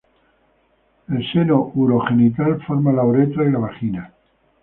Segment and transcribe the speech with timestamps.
[1.09, 4.11] El seno urogenital forma la uretra y la vagina.